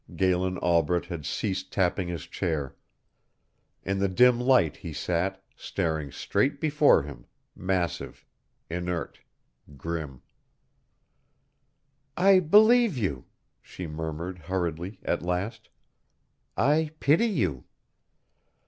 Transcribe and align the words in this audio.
Galen 0.15 0.57
Albret 0.57 1.05
had 1.05 1.27
ceased 1.27 1.71
tapping 1.71 2.07
his 2.07 2.25
chair. 2.25 2.75
In 3.83 3.99
the 3.99 4.09
dim 4.09 4.39
light 4.41 4.77
he 4.77 4.93
sat, 4.93 5.43
staring 5.55 6.11
straight 6.11 6.59
before 6.59 7.03
him, 7.03 7.27
massive, 7.55 8.25
inert, 8.67 9.19
grim. 9.77 10.23
"I 12.17 12.39
believe 12.39 12.97
you" 12.97 13.25
she 13.61 13.85
murmured 13.85 14.39
hurriedly 14.39 14.99
at 15.03 15.21
last. 15.21 15.69
"I 16.57 16.89
pity 16.99 17.27
you!" 17.27 17.65